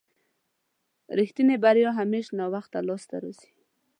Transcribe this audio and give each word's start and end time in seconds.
رښتينې 1.19 1.55
بريا 1.63 1.89
همېش 1.99 2.25
ناوخته 2.39 2.77
لاسته 2.87 3.15
راځي. 3.23 3.49